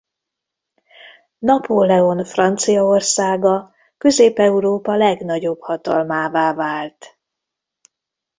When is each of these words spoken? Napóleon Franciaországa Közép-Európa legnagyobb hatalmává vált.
Napóleon 1.39 2.25
Franciaországa 2.25 3.75
Közép-Európa 3.97 4.95
legnagyobb 4.95 5.61
hatalmává 5.61 6.53
vált. 6.53 7.17